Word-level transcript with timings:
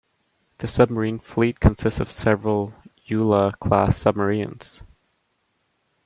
The 0.57 0.67
submarine 0.67 1.19
fleet 1.19 1.59
consists 1.59 1.99
of 1.99 2.11
several 2.11 2.73
"Ula" 3.05 3.53
class 3.59 3.97
submarines. 3.99 4.81